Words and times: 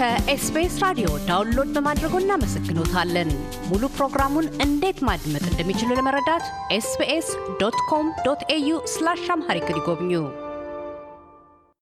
ከ 0.00 0.30
SBS 0.30 0.74
ራዲዮ 0.82 1.08
download 1.26 1.70
በማድረጎ 1.74 2.14
እናመሰግኖታለን። 2.20 3.30
ሙሉ 3.70 3.82
ፕሮግራሙን 3.96 4.46
እንዴት 4.64 4.98
ማድመጥ 5.08 5.42
እንደሚችሉ 5.48 5.88
ለመረዳት 5.98 6.44
SBS 6.76 7.28
dot 7.60 7.76
com 7.90 8.06
dot 8.26 8.42
au 8.54 8.78
slash 8.92 9.24
Amharic 9.34 9.66
ይጎብኙ። 9.72 10.12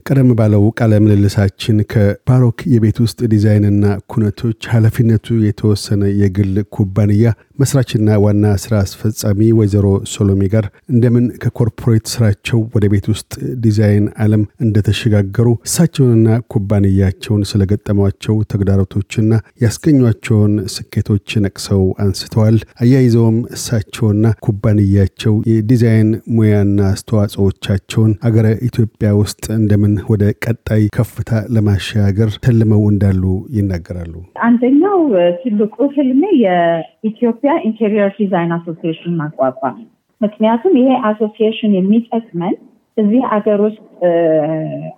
ቀደም 0.07 0.31
ባለው 0.39 0.65
ቃለ 0.79 0.99
ምልልሳችን 1.05 1.79
ከባሮክ 1.93 2.59
የቤት 2.75 2.99
ውስጥ 3.05 3.21
ዲዛይንና 3.33 3.85
ኩነቶች 4.13 4.69
ኃላፊነቱ 4.73 5.39
የተወሰነ 5.47 6.11
የግል 6.23 6.55
ኩባንያ 6.77 7.35
መስራችና 7.59 8.17
ዋና 8.23 8.45
ስራ 8.63 8.75
አስፈጻሚ 8.85 9.41
ወይዘሮ 9.59 9.87
ሶሎሜ 10.13 10.43
ጋር 10.53 10.67
እንደምን 10.93 11.25
ከ 11.43 11.54
corporate 11.54 12.05
ስራቸው 12.13 12.59
ወደ 12.75 12.85
ቤት 12.93 13.07
ውስጥ 13.13 13.33
ዲዛይን 13.65 14.05
ዓለም 14.25 14.43
እንደተሸጋገሩ 14.65 15.49
እሳቸውንና 15.69 16.37
ኩባንያቸውን 16.55 17.43
ስለገጠሟቸው 17.51 18.37
ተግዳሮቶችና 18.53 19.33
ያስገኟቸውን 19.65 20.55
ስኬቶች 20.75 21.37
ነቅሰው 21.45 21.83
አንስተዋል። 22.05 22.59
አያይዘውም 22.83 23.39
እሳቸውና 23.57 24.15
ኩባንያቸው 24.47 25.35
የዲዛይን 25.53 26.11
ሙያና 26.37 26.79
አስተዋጽኦቻቸውን 26.93 28.15
አገረ 28.29 28.47
ኢትዮጵያ 28.69 29.11
ውስጥ 29.21 29.45
እንደምን 29.59 29.97
ወደ 30.11 30.25
ቀጣይ 30.45 30.85
ከፍታ 30.99 31.27
ለማሻገር 31.57 32.33
ተልመው 32.45 32.85
እንዳሉ 32.93 33.23
ይናገራሉ። 33.59 34.15
አንደኛው 34.49 34.99
ትልቁ 35.43 35.77
ህልሜ 35.97 36.23
የኢትዮጵያ 36.45 37.48
interior 37.65 38.11
design 38.19 38.53
association 38.57 39.15
ማቋቋም 39.21 39.77
ነው። 39.79 39.89
ምክንያቱም 40.21 40.75
ይሄ 40.81 40.91
association 41.09 41.73
የሚጠቅመን 41.77 42.55
እዚህ 42.97 43.23
አገር 43.35 43.61
ውስጥ 43.67 43.83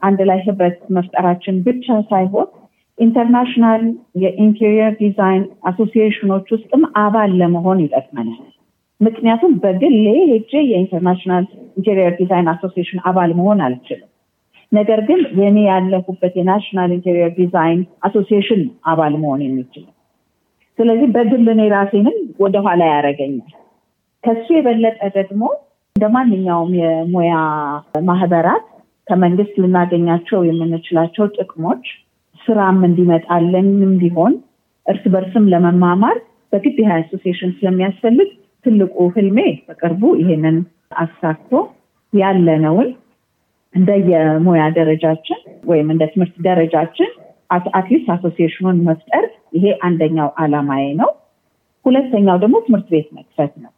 አንድ 0.02 0.20
ላይ 0.28 0.38
ህብረት 0.46 0.78
መፍጠራችን 0.96 1.56
ብቻ 1.66 1.86
ሳይሆን 2.10 2.48
international 2.98 3.82
የ 4.22 4.36
interior 4.36 4.92
design 5.00 5.44
association 5.64 6.24
ኖች 6.24 6.46
ውስጥም 6.54 6.82
አባል 7.02 7.30
ለመሆን 7.40 7.78
ይጠቅመናል። 7.84 8.40
ምክንያቱም 9.00 9.52
በግሌ 9.62 9.94
ሄጄ 10.30 10.52
የ 10.70 10.80
international 10.80 11.44
interior 11.76 12.14
design 12.18 12.50
association 12.52 13.00
አባል 13.10 13.30
መሆን 13.38 13.60
አልችልም። 13.66 14.08
ነገር 14.72 15.00
ግን 15.06 15.20
የኔ 15.40 15.58
ያለሁበት 15.66 16.34
የ 16.38 16.48
national 16.48 16.90
interior 16.96 17.32
design 17.38 17.80
association 18.06 18.60
አባል 18.86 19.14
መሆን 19.22 19.40
የሚችለው 19.46 19.92
ስለዚህ 20.80 21.08
በግል 21.14 21.46
እኔ 21.52 21.62
ራሴንም 21.72 22.14
ወደኋላ 22.42 22.82
ያደረገኛል። 22.90 23.50
ከሱ 24.24 24.46
የበለጠ 24.54 25.00
ደግሞ 25.16 25.42
እንደ 25.96 26.06
ማንኛውም 26.14 26.70
የሙያ 26.78 27.32
ማህበራት 28.06 28.64
ከመንግስት 29.06 29.54
ልናገኛቸው 29.62 30.40
የምንችላቸው 30.48 31.24
ጥቅሞች 31.36 31.84
ስራም 32.40 32.78
እንዲመጣልንም 32.88 33.68
ቢሆን 34.00 34.34
እርስ 34.86 35.04
በርስም 35.14 35.50
ለመማማር 35.52 36.18
በግድ 36.52 36.76
ይህ 36.82 36.90
አሶሲዬሽን 36.94 37.50
ስለሚያስፈልግ 37.58 38.30
ትልቁ 38.66 38.96
ህልሜ 39.14 39.38
በቅርቡ 39.68 40.02
ይሄንን 40.20 40.56
አሳክቶ 40.98 41.52
ያለነውን 42.12 42.88
እንደ 43.74 43.90
የሙያ 44.10 44.62
ደረጃችን 44.78 45.40
ወይም 45.64 45.88
እንደ 45.94 46.04
ትምህርት 46.12 46.36
ደረጃችን 46.48 47.10
at 47.50 47.67
least 47.67 48.08
association 48.14 48.61
ኑን 48.61 48.78
መፍጠር 48.88 49.24
ይሄ 49.56 49.66
አንደኛው 49.86 50.28
አላማዬ 50.42 50.84
ነው። 51.00 51.10
ሁለተኛው 51.84 52.38
ደግሞ 52.42 52.56
ትምህርት 52.66 52.88
ቤት 52.94 53.08
መክፈት 53.18 53.52
ነው። 53.62 53.72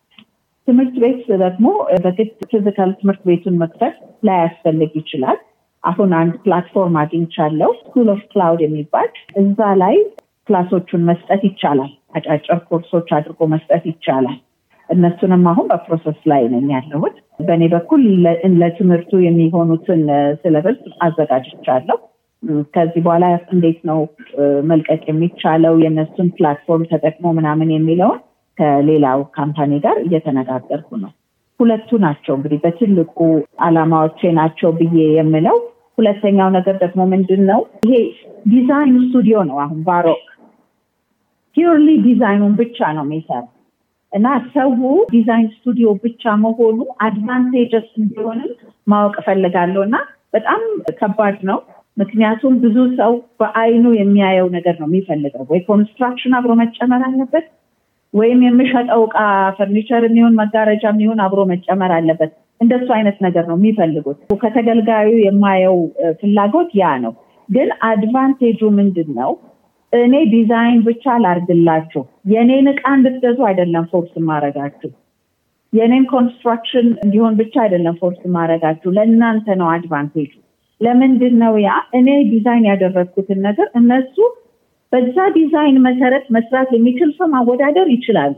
ትምህርት 0.69 0.97
ቤት 1.03 1.23
ደግሞ 1.43 1.67
በግድ 2.05 2.19
physical 2.51 2.91
ትምህርት 3.01 3.23
ቤቱን 3.29 3.57
መክፈት 3.63 3.97
ላያስፈልግ 4.27 4.93
ይችላል። 5.01 5.39
አሁን 5.85 6.11
አንድ 6.19 6.35
platform 6.45 6.97
አግኝቻለሁ፣ 7.01 7.71
school 7.81 8.09
of 8.13 8.21
cloud 8.33 8.61
የሚባል 8.65 9.09
እዛ 9.41 9.61
ላይ 9.83 9.97
class 10.49 10.73
ኦቹን 10.73 11.03
መስጠት 11.09 11.43
ይቻላል። 11.49 11.91
አጫጭር 12.17 12.59
ኮርሶች 12.69 13.09
አድርጎ 13.17 13.41
መስጠት 13.53 13.85
ይቻላል። 13.91 14.39
እነሱንም 14.89 15.45
አሁን 15.51 15.67
በ 15.71 15.82
process 15.82 16.21
ላይ 16.31 16.43
ነኝ 16.55 16.67
ያለሁት። 16.75 17.17
በእኔ 17.41 17.63
በኩል 17.75 18.03
ለትምህርቱ 18.61 19.21
የሚሆኑትን 19.25 20.03
syllabus 20.43 20.81
አዘጋጅቻለሁ። 21.03 21.99
ከዚህ 22.75 23.01
በኋላ 23.05 23.25
እንዴት 23.55 23.81
ነው 23.89 23.99
መልቀቅ 24.71 25.03
የሚቻለው 25.09 25.75
የእነሱን 25.83 26.29
platform 26.37 26.89
ተጠቅሞ 26.93 27.27
ምናምን 27.33 27.69
የሚለውን 27.75 28.21
ከሌላው 28.59 29.21
company 29.37 29.73
ጋር 29.85 29.97
እየተነጋገርኩ 30.05 30.91
ነው። 31.03 31.13
ሁለቱ 31.61 31.91
ናቸው 32.05 32.35
እንግዲህ 32.37 32.59
በትልቁ 32.65 33.19
አላማዎቼ 33.67 34.21
ናቸው 34.39 34.71
ብዬ 34.79 34.99
የምለው። 35.17 35.57
ሁለተኛው 35.99 36.49
ነገር 36.57 36.77
ደግሞ 36.83 37.01
ምንድን 37.13 37.43
ነው 37.51 37.61
ይሄ 37.85 37.97
design 38.49 38.97
studio 39.05 39.39
ነው። 39.51 39.57
አሁን 39.65 39.81
ባሮክ 39.89 40.23
purely 41.57 41.89
ዲዛይኑን 42.07 42.55
ብቻ 42.61 42.79
ነው 42.97 43.05
የሚሰራ 43.07 43.43
እና 44.13 44.27
ሰው 44.55 44.71
design 45.13 45.47
studio 45.55 45.89
ብቻ 46.03 46.33
መሆኑ 46.43 46.79
advantageous 47.03 47.89
እንዲሆንም 48.01 48.51
ማወቅ 48.87 49.15
እፈልጋለሁ 49.21 49.83
እና 49.89 49.97
በጣም 50.33 50.61
ከባድ 50.99 51.39
ነው። 51.51 51.59
ምክንያቱም 51.97 52.55
ብዙ 52.63 52.77
ሰው 52.99 53.13
በአይኑ 53.41 53.85
የሚያየው 53.97 54.47
ነገር 54.55 54.75
ነው 54.81 54.89
የሚፈልገው። 54.91 55.45
ወይ 55.51 55.61
construction 55.69 56.37
አብሮ 56.39 56.53
መጨመር 56.63 57.03
አለበት፣ 57.09 57.47
ወይም 58.15 58.41
የምሸጠው 58.47 59.03
እቃ 59.07 59.19
ፈርኒቸር 59.59 60.03
የሚሆን 60.07 60.39
መጋረጃ 60.41 60.85
የሚሆን 60.93 61.21
አብሮ 61.27 61.43
መጨመር 61.53 61.93
አለበት። 61.99 62.33
እንደሱ 62.61 62.89
አይነት 62.97 63.17
ነገር 63.27 63.45
ነው 63.51 63.57
የሚፈልጉት። 63.59 64.19
ከተገልጋዩ 64.43 65.11
የማየው 65.25 65.79
ፍላጎት 66.21 66.71
ያ 66.81 66.91
ነው። 67.05 67.15
ግን 67.49 67.71
advantage 67.89 68.48
ኡ 68.48 68.61
ምንድን 68.77 69.09
ነው? 69.19 69.31
እኔ 69.93 70.15
ዲዛይን 70.35 70.79
ብቻ 70.87 71.05
ላርግላችሁ፣ 71.25 72.03
የእኔን 72.33 72.69
እቃ 72.73 72.83
እንድትገዙ 72.99 73.39
አይደለም 73.49 73.87
force 73.91 74.15
ማረጋችሁ። 74.29 74.91
የእኔን 75.73 76.05
construction 76.11 76.89
እንዲሆን 77.05 77.35
ብቻ 77.41 77.55
አይደለም 77.63 77.95
force 78.01 78.23
ማረጋችሁ። 78.35 78.91
ለእናንተ 78.97 79.57
ነው 79.61 79.69
advantage 79.75 80.18
ኡ። 80.18 80.33
ለምንድን 80.83 81.35
ነው 81.43 81.55
ያ 81.63 81.71
እኔ 81.99 82.09
ዲዛይን 82.31 82.65
ያደረግኩትን 82.71 83.39
ነገር 83.47 83.69
እነሱ 83.81 84.17
በዛ 84.93 85.17
ዲዛይን 85.37 85.77
መሰረት 85.87 86.25
መስራት 86.37 86.71
የሚችል 86.77 87.11
ሰው 87.19 87.29
ማወዳደር 87.35 87.87
ይችላሉ። 87.95 88.33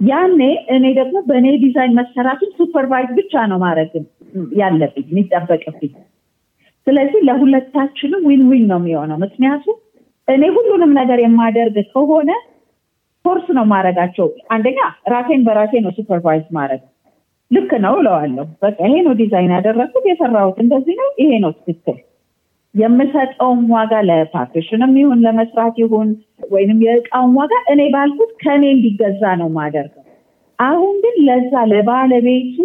ያኔ 0.00 0.40
እኔ 0.74 0.84
ደግሞ 0.98 1.16
በእኔ 1.26 1.46
ዲዛይን 1.64 1.96
መሰራትን 1.98 2.50
supervise 2.58 3.10
ብቻ 3.18 3.42
ነው 3.50 3.58
ማድረግ 3.64 3.90
ያለብኝ 4.60 5.06
የሚጠበቅብኝ። 5.10 5.92
ስለዚህ 6.86 7.20
ለሁለታችንም 7.28 8.22
win 8.28 8.42
win 8.50 8.64
ነው 8.70 8.78
የሚሆነው። 8.80 9.18
ምክንያቱም 9.24 9.76
እኔ 10.28 10.42
ሁሉንም 10.56 10.92
ነገር 11.00 11.18
የማደርግ 11.22 11.76
ከሆነ 11.92 12.30
force 13.24 13.46
ነው 13.56 13.64
ማድረጋቸው። 13.72 14.26
አንደኛ 14.50 14.78
ራሴን 15.12 15.42
በራሴ 15.46 15.72
ነው 15.84 15.92
supervise 15.98 16.44
ማድረግ 16.58 16.82
ልክ 17.50 17.70
ነው 17.84 17.94
እለዋለሁ። 18.00 18.44
በቃ 18.62 18.78
ይሄ 18.86 18.96
ነው 19.06 19.14
ዲዛይን 19.20 19.52
ያደረግኩት 19.56 20.04
የሰራሁት 20.10 20.58
እንደዚህ 20.64 20.94
ነው፣ 21.00 21.08
ይሄ 21.22 21.30
ነው 21.44 21.52
ትክክል። 21.58 21.98
የምሰጠውም 22.74 23.62
ዋጋ 23.72 23.92
ለ 24.08 24.21
partition 24.21 24.79
ም 24.79 24.92
ይሁን 25.00 25.22
ለመስራት 25.24 25.74
ይሁን 25.82 26.08
ወይንም 26.50 26.78
የእቃውን 26.84 27.32
ዋጋ 27.38 27.52
እኔ 27.72 27.80
ባልኩት 27.94 28.30
ከእኔ 28.42 28.64
እንዲገዛ 28.74 29.22
ነው 29.40 29.48
ማደርገው። 29.56 30.04
አሁን 30.58 30.94
ግን 31.04 31.16
ለዛ 31.28 31.52
ለባለቤቱ 31.72 32.56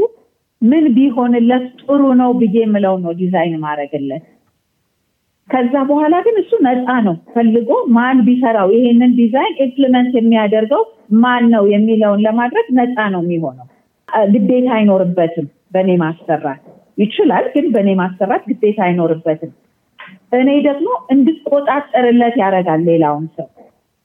ምን 0.61 0.85
ቢሆንለት 0.95 1.65
ጥሩ 1.81 2.01
ነው 2.21 2.31
ብዬ 2.39 2.55
የምለው 2.61 2.95
ነው 3.03 3.13
ዲዛይን 3.19 3.55
ማደርግለት። 3.65 4.23
ከዛ 5.49 5.73
በኋላ 5.89 6.15
ግን 6.25 6.35
እሱ 6.41 6.51
ነፃ 6.65 6.87
ነው 7.07 7.15
ፈልጎ 7.33 7.67
ማን 7.95 8.19
ቢሰራው 8.27 8.69
ይሄንን 8.75 9.11
ዲዛይን 9.19 9.55
implement 9.65 10.13
የሚያደርገው 10.17 10.83
ማን 11.23 11.43
ነው 11.53 11.63
የሚለውን 11.73 12.23
ለማድረግ 12.27 12.67
ነፃ 12.77 12.97
ነው 13.15 13.21
የሚሆነው። 13.25 13.67
ግዴታ 14.33 14.67
አይኖርበትም። 14.75 15.45
በእኔ 15.73 15.91
ማሰራት 16.01 16.61
ይችላል፣ 16.97 17.45
ግን 17.53 17.65
በእኔ 17.71 17.89
ማሰራት 18.01 18.43
ግዴታ 18.49 18.79
አይኖርበትም። 18.85 19.51
እኔ 20.33 20.49
ደግሞ 20.61 20.87
እንድቆጣጠርለት 21.11 22.35
ያደርጋል 22.41 22.81
ሌላውን 22.89 23.25
ሰው። 23.37 23.47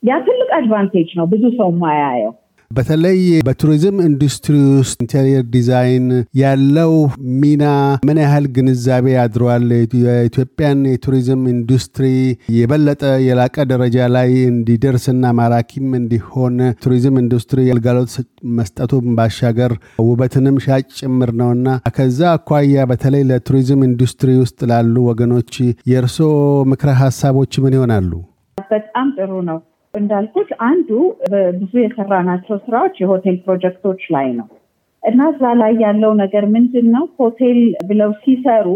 ያ 0.02 0.18
ትልቅ 0.26 0.50
advantage 0.58 1.10
ነው፣ 1.18 1.26
ብዙ 1.26 1.44
ሰው 1.58 1.70
የማያየው። 1.82 2.34
በተለይ 2.70 3.16
በቱሪዝም 3.46 3.96
ኢንዱስትሪ 4.04 4.56
ውስጥ 4.74 4.96
interior 5.04 5.44
design 5.54 6.04
ያለው 6.40 6.92
ሚና 7.40 7.64
ምን 8.08 8.18
ያህል 8.22 8.44
ግንዛቤ 8.56 9.06
አድሯል? 9.22 9.64
የኢትዮጵያን 10.02 10.80
የቱሪዝም 10.90 11.42
ኢንዱስትሪ 11.52 12.06
የበለጠ 12.56 13.02
የላቀ 13.26 13.64
ደረጃ 13.72 14.06
ላይ 14.16 14.30
እንዲደርስና 14.50 15.32
ማራኪም 15.38 15.88
እንዲሆን 16.00 16.54
ቱሪዝም 16.84 17.18
ኢንዱስትሪ 17.22 17.64
አገልግሎት 17.66 18.14
መስጠቱ 18.58 19.02
ባሻገር 19.18 19.74
ውበትንም 20.06 20.60
ሻጭ 20.66 20.86
ጭምር 21.00 21.32
ነውና 21.40 21.66
ከዛ 21.96 22.20
አኳያ 22.36 22.86
በተለይ 22.90 23.24
ለቱሪዝም 23.30 23.82
ኢንዱስትሪ 23.88 24.36
ውስጥ 24.42 24.60
ላሉ 24.72 24.94
ወገኖች 25.10 25.52
የእርሶ 25.92 26.18
ምክረ 26.72 26.92
ሀሳቦች 27.02 27.52
ምን 27.64 27.76
ይሆናሉ? 27.78 28.12
በጣም 28.70 29.08
ጥሩ 29.16 29.32
ነው። 29.50 29.58
እንዳልኩት 29.94 30.50
አንዱ 30.66 30.88
ብዙ 31.54 31.72
የሰራናቸው 31.80 32.56
ስራዎች 32.64 32.96
የሆቴል 33.02 33.36
ፕሮጀክቶች 33.44 34.02
ላይ 34.14 34.28
ነው 34.38 34.48
እና 35.02 35.28
እዛ 35.32 35.42
ላይ 35.60 35.72
ያለው 35.82 36.12
ነገር 36.22 36.44
ምንድን 36.54 36.86
ነው? 36.94 37.04
ሆቴል 37.18 37.58
ብለው 37.88 38.10
ሲሰሩ 38.22 38.66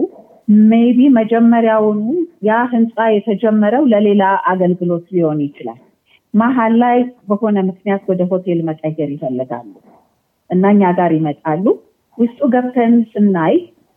maybe 0.70 0.98
መጀመሪያውኑ 1.18 2.00
ያ 2.48 2.56
ህንፃ 2.72 2.96
የተጀመረው 3.14 3.84
ለሌላ 3.92 4.22
አገልግሎት 4.52 5.06
ሊሆን 5.14 5.38
ይችላል። 5.46 5.80
መሀል 6.34 6.72
ላይ 6.82 6.96
በሆነ 7.28 7.56
ምክንያት 7.68 8.02
ወደ 8.10 8.22
ሆቴል 8.30 8.60
መቀየር 8.68 9.10
ይፈልጋሉ 9.14 9.72
እና 10.50 10.72
እኛ 10.74 10.92
ጋር 10.98 11.12
ይመጣሉ። 11.18 11.64
ውስጡ 12.18 12.40
ገብተን 12.54 12.94
ስናይ 13.12 13.54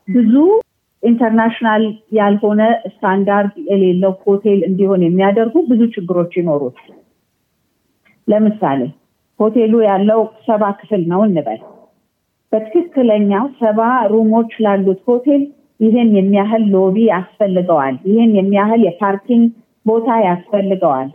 ብዙ 0.08 0.34
international 1.04 1.84
ያልሆነ 2.18 2.62
ስታንዳርድ 2.94 3.56
የሌለው 3.70 4.14
ሆቴል 4.24 4.62
እንዲሆን 4.70 5.02
የሚያደርጉ 5.06 5.56
ብዙ 5.70 5.82
ችግሮች 5.96 6.32
ይኖሩት። 6.40 6.80
ለምሳሌ 8.28 8.80
ሆቴሉ 9.40 9.74
ያለው 9.88 10.20
ሰባ 10.48 10.64
ክፍል 10.80 11.02
ነው 11.12 11.22
እንበል። 11.28 11.60
በትክክለኛው 12.52 13.46
ሰባ 13.60 13.80
room 14.12 14.32
ኦች 14.32 14.52
ላሉት 14.66 15.00
ሆቴል 15.08 15.44
ይህን 15.80 16.10
የሚያህል 16.18 16.64
lobby 16.76 16.98
ያስፈልገዋል። 17.12 17.96
ይህን 18.10 18.32
የሚያህል 18.38 18.82
የ 18.88 19.01
parking 19.01 19.46
ቦታ 19.86 20.10
ያስፈልገዋል። 20.26 21.10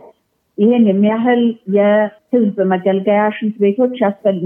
ይህን 0.57 0.83
የሚያህል 0.89 1.41
የህዝብ 1.75 2.57
መገልገያ 2.71 3.21
ሽንት 3.37 3.55
ቤቶች፣ 3.63 3.95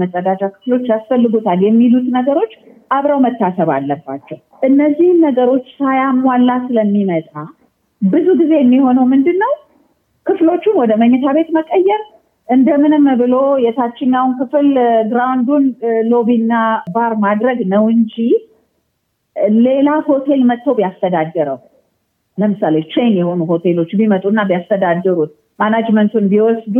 መጸዳጃ 0.02 0.42
ክፍሎች 0.54 0.84
ያስፈልጉታል 0.92 1.62
የሚሉት 1.66 2.06
ነገሮች 2.16 2.52
አብረው 2.90 3.18
መታሰብ 3.24 3.70
አለባቸው። 3.76 4.38
እነዚህን 4.62 5.18
ነገሮች 5.26 5.66
ሳያሟላ 5.78 6.50
ስለሚመጣ 6.66 7.32
ብዙ 8.02 8.26
ጊዜ 8.40 8.52
የሚሆነው 8.58 9.04
ምንድን 9.12 9.36
ነው? 9.44 9.52
ክፍሎቹን 10.26 10.74
ወደ 10.80 10.92
መኝታ 11.00 11.26
ቤት 11.36 11.48
መቀየር 11.56 12.00
እንደምንም 12.48 13.06
ብሎ 13.20 13.34
የታችኛውን 13.64 14.30
ክፍል 14.38 14.68
ground 15.10 15.42
ኡን 15.42 15.64
lobby 16.12 16.37
ና 16.37 16.52
ባር 16.94 17.12
ማድረግ 17.24 17.58
ነው 17.72 17.84
እንጂ 17.94 18.14
ሌላ 19.64 19.88
ሆቴል 20.06 20.40
መጥቶ 20.50 20.68
ቢያስተዳድረው 20.78 21.58
ለምሳሌ 22.38 22.76
chain 22.92 23.12
የሆኑ 23.18 23.40
ሆቴሎች 23.50 23.90
ቢመጡና 24.00 24.40
ቢያስተዳድሩት 24.48 25.30
management 25.58 26.05
ኡን 26.05 26.24
ቢወስዱ 26.32 26.76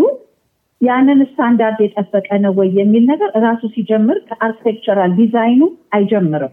ያንን 0.81 1.20
ስታንዳርድ 1.29 1.79
የጠበቀ 1.85 2.29
ነው 2.43 2.53
ወይ 2.59 2.69
የሚል 2.79 3.05
ነገር 3.11 3.31
እራሱ 3.38 3.62
ሲጀምር 3.75 4.19
ከ 4.28 4.40
architectural 4.40 5.12
design 5.20 5.52
ኡ 5.52 5.62
አይጀምርም። 5.97 6.53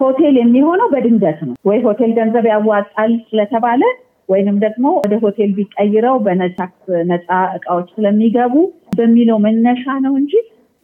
ሆቴል 0.00 0.34
የሚሆነው 0.40 0.88
በድንገት 0.92 1.40
ነው። 1.46 1.54
ወይ 1.68 1.78
ሆቴል 1.86 2.12
ገንዘብ 2.18 2.44
ያዋጣል 2.50 3.12
ስለተባለ 3.28 3.82
ወይንም 4.28 4.56
ደግሞ 4.64 4.86
ወደ 5.02 5.14
ሆቴል 5.22 5.50
ቢቀይረው 5.58 6.16
በነጻ 6.26 7.28
እቃዎች 7.56 7.88
ስለሚገቡ 7.94 8.54
በሚለው 8.98 9.38
መነሻ 9.46 9.84
ነው 10.06 10.14
እንጂ 10.20 10.32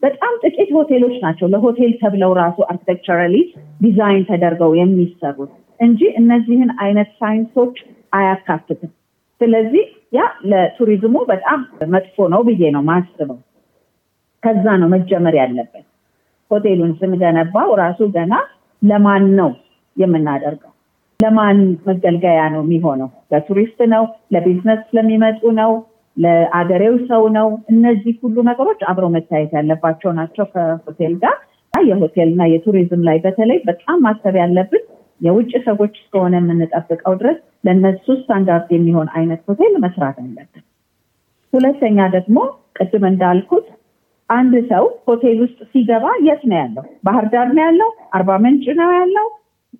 በጣም 0.03 0.33
ጥቂት 0.43 0.69
ሆቴሎች 0.77 1.15
ናቸው 1.23 1.47
ለሆቴል 1.53 1.91
ተብለው 2.01 2.31
ራሱ 2.39 2.57
architecturally 2.71 3.35
design 3.81 4.23
ተደርገው 4.29 4.71
የሚሰሩት 4.79 5.53
እንጂ 5.79 6.01
እነዚህን 6.19 6.69
አይነት 6.83 7.09
ሳይንሶች 7.21 7.77
አያካትትም። 8.13 8.91
ስለዚህ 9.41 9.85
ያ 10.15 10.21
ለቱሪዝሙ 10.51 11.15
በጣም 11.31 11.59
መጥፎ 11.93 12.27
ነው 12.33 12.41
ብዬ 12.47 12.69
ነው 12.75 12.83
ማስበው። 12.89 13.39
ከዛ 14.43 14.65
ነው 14.81 14.89
መጀመር 14.93 15.35
ያለበት። 15.41 15.85
ሆቴሉን 16.51 16.91
ስንገነባው 16.99 17.69
ራሱ 17.81 17.99
ገና 18.15 18.33
ለማን 18.81 19.23
ነው 19.39 19.49
የምናደርገው? 19.97 20.71
ለማን 21.19 21.57
መገልገያ 21.87 22.41
ነው 22.53 22.61
የሚሆነው? 22.63 23.09
ለቱሪስት 23.31 23.79
ነው? 23.93 24.03
ለቢዝነስ 24.33 24.81
ስለሚመጡ 24.89 25.41
ነው? 25.59 25.71
ለአገሬው 26.17 26.95
ሰው 27.09 27.23
ነው? 27.37 27.47
እነዚህ 27.73 28.13
ሁሉ 28.23 28.35
ነገሮች 28.49 28.81
አብረው 28.89 29.09
መታየት 29.15 29.51
ያለባቸው 29.57 30.11
ናቸው 30.19 30.45
ከሆቴል 30.53 31.15
ጋር 31.23 31.35
የሆቴልና 31.73 32.41
የቱሪዝም 32.51 33.01
ላይ 33.07 33.17
በተለይ 33.23 33.57
በጣም 33.65 33.97
ማሰብ 34.05 34.35
ያለብን 34.41 34.83
የውጭ 35.21 35.51
ሰዎች 35.67 35.93
እስከሆነ 36.01 36.35
የምንጠብቀው 36.39 37.13
ድረስ 37.21 37.37
ለእነሱ 37.65 38.05
ስታንዳርድ 38.19 38.69
የሚሆን 38.75 39.07
አይነት 39.17 39.41
ሆቴል 39.49 39.73
መስራት 39.85 40.17
አለብን። 40.23 40.63
ሁለተኛ 41.53 42.07
ደግሞ 42.15 42.37
ቅድም 42.77 43.03
እንዳልኩት 43.11 43.67
አንድ 44.29 44.53
ሰው 44.71 44.85
ሆቴል 45.07 45.37
ውስጥ 45.43 45.59
ሲገባ 45.71 46.05
የት 46.27 46.43
ነው 46.49 46.57
ያለው? 46.61 46.85
ባህር 47.05 47.25
ዳር 47.33 47.49
ነው 47.55 47.63
ያለው? 47.65 47.89
አርባ 48.13 48.37
ምንጭ 48.45 48.65
ነው 48.79 48.89
ያለው? 48.97 49.27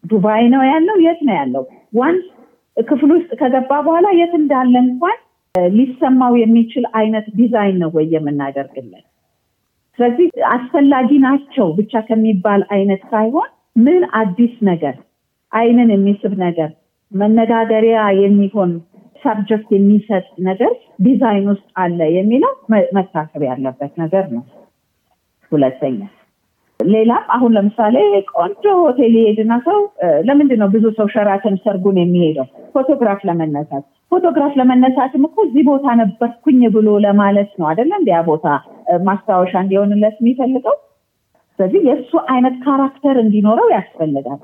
ዱባይ 0.05 0.43
ነው 0.53 0.63
ያለው? 0.67 0.97
የት 1.05 1.19
ነው 1.27 1.35
ያለው? 1.35 1.63
once 1.95 2.25
ክፍል 2.77 3.11
ውስጥ 3.15 3.31
ከገባ 3.41 3.71
በኋላ 3.85 4.07
የት 4.19 4.33
እንዳለ 4.39 4.73
እንኳን 4.85 5.17
ሊሰማው 5.75 6.33
የሚችል 6.39 6.85
አይነት 6.99 7.27
ዲዛይን 7.37 7.77
ነው 7.81 7.89
ወይ 7.95 8.07
የምናደርግለት? 8.13 9.05
ስለዚህ 9.99 10.25
አስፈላጊ 10.55 11.09
ናቸው 11.25 11.67
ብቻ 11.77 11.93
ከሚባል 12.07 12.61
አይነት 12.75 13.03
ሳይሆን 13.11 13.49
ምን 13.77 14.01
አዲስ 14.19 14.55
ነገር 14.69 14.95
አይንን 15.51 15.89
የሚስብ 15.93 16.33
ነገር 16.41 16.69
መነጋገሪያ 17.11 17.99
የሚሆን 18.23 18.71
subject 19.23 19.69
የሚሰጥ 19.75 20.25
ነገር 20.47 20.73
ዲዛይን 21.01 21.45
ውስጥ 21.51 21.67
አለ 21.83 21.99
የሚለው 22.15 22.53
መታሰብ 22.97 23.41
ያለበት 23.49 23.93
ነገር 24.03 24.25
ነው። 24.35 24.43
ሁለተኛ 25.51 25.99
ሌላም 26.79 27.23
አሁን 27.35 27.51
ለምሳሌ 27.57 27.95
ቆንጆ 28.33 28.63
ሆቴል 28.79 29.13
ይሄድና 29.19 29.53
ሰው 29.67 29.77
ለምንድን 30.27 30.59
ነው 30.61 30.69
ብዙ 30.73 30.85
ሰው 30.97 31.07
ሸራተን 31.13 31.55
ሰርጉን 31.63 31.97
የሚሄደው? 32.01 32.47
ፎቶግራፍ 32.75 33.21
ለመነሳት። 33.29 33.83
ፎቶግራፍ 34.11 34.53
ለመነሳትም 34.59 35.23
እኮ 35.27 35.37
እዚህ 35.47 35.63
ቦታ 35.69 35.85
ነበርኩኝ 36.01 36.59
ብሎ 36.75 36.89
ለማለት 37.05 37.51
ነው 37.59 37.67
አይደለ? 37.71 37.91
እንዲያ 37.99 38.17
ቦታ 38.29 38.45
ማስታወሻ 39.07 39.53
እንዲሆንለት 39.63 40.17
የሚፈልገው። 40.21 40.75
ስለዚህ 41.59 41.81
የእሱ 41.87 42.11
አይነት 42.27 42.55
character 42.63 43.17
እንዲኖረው 43.21 43.67
ያስፈልጋል 43.75 44.41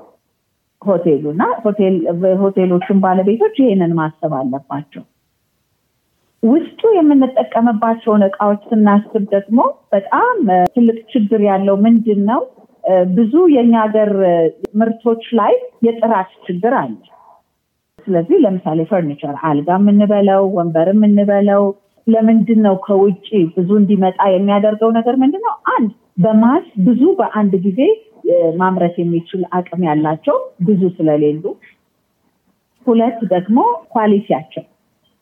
ሆቴሉ 0.82 1.24
እና 1.34 1.42
ሆቴሎችን 2.42 3.02
ባለቤቶች 3.04 3.56
ይሄንን 3.62 3.92
ማሰብ 3.98 4.32
አለባቸው። 4.38 5.02
ውስጡ 6.42 6.80
የምንጠቀምባቸውን 6.96 8.22
እቃዎች 8.26 8.62
ስናስብ 8.70 9.24
ደግሞ 9.34 9.58
በጣም 9.92 10.38
ትልቅ 10.74 10.98
ችግር 11.12 11.40
ያለው 11.48 11.76
ምንድን 11.84 12.20
ነው? 12.30 12.40
ብዙ 13.14 13.34
የኛ 13.54 13.72
ሀገር 13.84 14.10
ምርቶች 14.80 15.24
ላይ 15.38 15.52
የጥራት 15.86 16.30
ችግር 16.46 16.72
አለ። 16.80 16.94
ስለዚህ 18.06 18.36
ለምሳሌ 18.44 18.80
ፈርኒቸር፣ 18.90 19.34
አልጋ 19.50 19.70
የምንበለው 19.80 20.42
ወንበር 20.56 20.88
የምንበለው 20.92 21.62
ለምንድን 22.06 22.60
ነው 22.66 22.74
ከውጭ 22.86 23.26
ብዙ 23.56 23.70
እንዲመጣ 23.80 24.20
የሚያደርገው 24.32 24.90
ነገር 24.98 25.16
ምንድን 25.22 25.44
ነው? 25.46 25.54
አንድ 25.74 25.90
በማስ 26.24 26.66
ብዙ 26.88 27.02
በአንድ 27.20 27.54
ጊዜ 27.66 27.80
ማምረት 28.58 28.96
የሚችል 29.00 29.42
አቅም 29.52 29.82
ያላቸው 29.88 30.36
ብዙ 30.66 30.82
ስለሌሉ፣ 30.98 31.44
ሁለት 32.86 33.18
ደግሞ 33.32 33.58
quality 33.94 34.29
ያቸው 34.29 34.64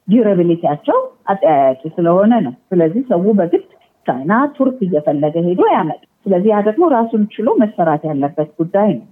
durability 0.08 0.61
ያቸው 0.61 0.98
አጠያያቂ 1.30 1.82
ስለሆነ 1.96 2.32
ነው። 2.46 2.54
ስለዚህ 2.70 3.02
ሰው 3.10 3.24
በግድ 3.38 3.64
ቻይና፣ 4.06 4.32
ቱርክ 4.56 4.78
እየፈለገ 4.86 5.36
ሄዶ 5.46 5.62
ያመጣ። 5.74 6.00
ስለዚህ 6.26 6.50
ያ 6.52 6.58
ደግሞ 6.68 6.84
ራሱን 6.94 7.22
ችሎ 7.34 7.48
መሰራት 7.60 8.02
ያለበት 8.08 8.48
ጉዳይ 8.58 8.90
ነው። 8.98 9.06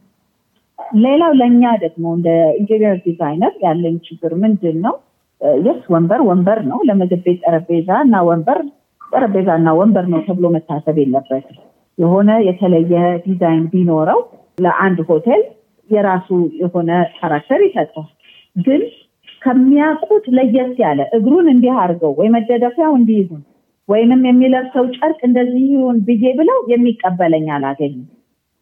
ሌላው 1.02 1.32
ለእኛ 1.38 1.62
ደግሞ 1.84 2.04
እንደ 2.16 2.28
interior 2.60 2.96
designer 3.06 3.52
ያለኝ 3.64 3.96
ችግር 4.08 4.32
ምንድን 4.42 4.76
ነው? 4.86 4.94
yes 5.60 5.82
ወንበር 5.92 6.20
ወንበር 6.28 6.58
ነው። 6.70 6.78
ለምግብ 6.88 7.20
ቤት 7.26 7.40
ጠረጴዛ 7.44 7.90
እና 8.04 8.16
ወንበር 8.28 8.58
ጠረጴዛ 9.12 9.48
እና 9.60 9.68
ወንበር 9.78 10.06
ነው 10.12 10.20
ተብሎ 10.26 10.46
መታሰብ 10.54 10.96
የለበትም። 11.02 11.58
የሆነ 11.98 12.30
የተለየ 12.48 12.94
ዲዛይን 13.26 13.64
ቢኖረው 13.72 14.20
ለአንድ 14.58 14.98
ሆቴል 15.08 15.42
የራሱ 15.90 16.28
የሆነ 16.62 16.90
character 17.16 17.60
ይሰጠዋል። 17.66 18.10
ግን 18.56 18.82
ከሚያውቁት 19.42 20.24
ለየት 20.36 20.76
ያለ 20.82 21.00
እግሩን 21.16 21.46
እንዲህ 21.52 21.74
አድርገው 21.80 22.12
ወይ 22.18 22.28
መደገፊያው 22.34 22.92
እንዲህ 22.98 23.18
ይሁን 23.22 23.42
ወይንም 23.88 24.22
የሚለብሰው 24.28 24.84
ጨርቅ 24.96 25.20
እንደዚህ 25.28 25.66
ይሁን 25.74 25.98
ብዬ 26.06 26.32
ብለው 26.38 26.58
የሚቀበለኝ 26.72 27.46
አላገኝም። 27.56 28.06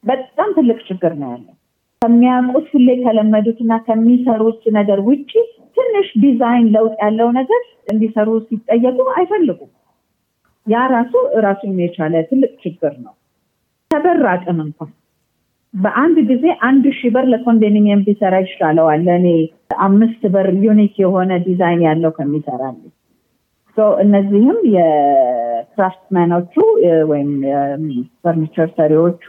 በጣም 0.04 0.49
ትልቅ 0.56 0.78
ችግር 0.88 1.12
ነው 1.21 1.30
ያለው። 1.33 1.54
ከሚያውቁት 2.02 2.66
ሁሌ 2.75 2.88
ከለመዱትና 3.02 3.73
ከሚሰሩት 3.87 4.62
ነገር 4.76 4.99
ውጭ 5.09 5.30
ትንሽ 5.76 6.09
ዲዛይን 6.23 6.66
ለውጥ 6.75 6.95
ያለው 7.02 7.28
ነገር 7.38 7.62
እንዲሰሩ 7.92 8.28
ሲጠየቁ 8.47 8.99
አይፈልጉም። 9.16 9.73
ያ 10.66 10.85
ራሱ 10.92 11.12
ራሱን 11.45 11.75
የቻለ 11.83 12.14
ትልቅ 12.30 12.52
ችግር 12.62 12.95
ነው። 13.04 13.14
ከበር 13.90 14.23
አቅም 14.30 14.59
እንኳን 14.64 14.90
በአንድ 15.75 16.16
ጊዜ 16.28 16.44
አንድ 16.66 16.85
ሺህ 16.99 17.11
በር 17.14 17.26
ለኮንዶሚኒየም 17.32 18.04
ቢሰራ 18.06 18.35
ይሻለዋል 18.44 19.00
ለእኔ 19.06 19.26
አምስት 19.87 20.23
በር 20.35 20.49
unique 20.64 20.94
የሆነ 21.02 21.32
ዲዛይን 21.46 21.82
ያለው 21.87 22.12
ከሚሰራልኝ። 22.16 22.92
እነዚህም 24.02 24.58
የ 24.75 24.98
craftsman 24.98 26.06
ኖቹ 26.06 26.54
ወይም 27.11 27.32
ፈርኒቸር 28.23 28.68
ሰሪዎቹ 28.76 29.25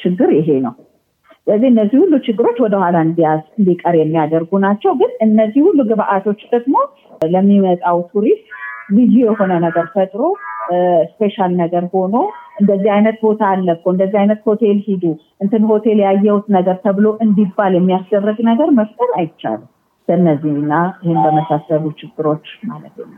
ችግር 0.00 0.30
ይሄ 0.38 0.48
ነው። 0.64 0.74
ስለዚህ 1.40 1.68
እነዚህ 1.72 1.98
ሁሉ 2.02 2.14
ችግሮች 2.24 2.58
ወደኋላ 2.64 2.96
እንዲቀር 3.04 3.94
የሚያደርጉ 3.98 4.50
ናቸው። 4.64 4.92
ግን 5.00 5.12
እነዚህ 5.26 5.60
ሁሉ 5.68 5.78
ግብአቶች 5.90 6.40
ደግሞ 6.54 6.74
ለሚመጣው 7.26 8.00
ቱሪስት 8.10 8.44
ልዩ 8.96 9.14
የሆነ 9.22 9.52
ነገር 9.64 9.86
ፈጥሮ 9.94 10.20
special 11.10 11.52
ነገር 11.62 11.84
ሆኖ 11.94 12.14
እንደዚህ 12.58 12.90
አይነት 12.94 13.16
ቦታ 13.22 13.42
አለ 13.50 13.68
እኮ 13.76 13.86
እንደዚህ 13.92 14.18
አይነት 14.20 14.40
ሆቴል 14.46 14.78
ሂዱ 14.86 15.04
እንትን 15.40 15.64
ሆቴል 15.70 15.98
ያየሁት 16.06 16.46
ነገር 16.56 16.76
ተብሎ 16.84 17.08
እንዲባል 17.26 17.74
የሚያስደረግ 17.76 18.38
ነገር 18.50 18.70
መፍጠር 18.78 19.10
አይቻልም። 19.18 19.68
በእነዚህና 20.08 20.72
ይህን 21.02 21.18
በመሳሰሉ 21.24 21.84
ችግሮች 22.00 22.46
ማለት 22.64 22.94
ነው። 23.02 23.08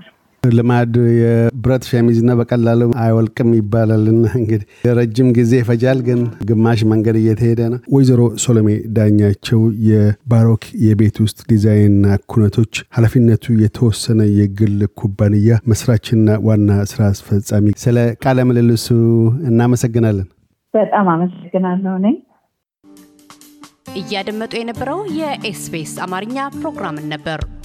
ልማድ 0.42 0.94
የብረት 1.16 1.85
ሸሚዝና 1.88 2.30
በቀላሉ 2.38 2.88
አይወልቅም 3.02 3.50
ይባላልና 3.56 4.25
እንግዲህ 4.38 4.66
ረጅም 4.99 5.28
ጊዜ 5.38 5.52
ይፈጃል፣ 5.61 5.99
ግን 6.06 6.20
ግማሽ 6.49 6.80
መንገድ 6.92 7.16
እየተሄደ 7.20 7.61
ነው። 7.73 7.80
ወይዘሮ 7.94 8.23
ሶሎሜ 8.44 8.68
ዳኛቸው 8.97 9.61
የባሮክ 9.88 10.64
የቤት 10.85 11.18
ውስጥ 11.25 11.38
ዲዛይንና 11.52 12.04
ኩነቶች 12.32 12.75
ኃላፊነቱ 12.97 13.56
የተወሰነ 13.64 14.20
የግል 14.38 14.80
ኩባንያ 15.00 15.61
መስራችና 15.73 16.38
ዋና 16.49 16.70
ስራ 16.92 17.02
አስፈጻሚ፣ 17.12 17.76
ስለ 17.85 17.97
ቃለ 18.25 18.40
ምልልሱ 18.50 18.88
እናመሰግናለን። 19.50 20.28
በጣም 20.75 21.06
አመሰግናለሁ 21.11 21.94
እኔ 22.00 22.09
እያደመጡ 24.00 24.52
የነበረው 24.59 25.00
የኤስቢኤስ 25.18 25.94
አማርኛ 26.04 26.37
ፕሮግራምን 26.59 27.09
ነበር። 27.12 27.40